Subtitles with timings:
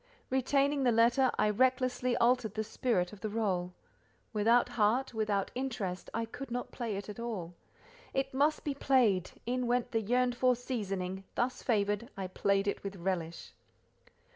[0.31, 3.73] Retaining the letter, I recklessly altered the spirit of the rôle.
[4.33, 7.53] Without heart, without interest, I could not play it at all.
[8.11, 13.53] It must be played—in went the yearned for seasoning—thus favoured, I played it with relish.